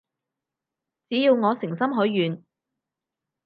[1.09, 2.43] 只要我誠心許願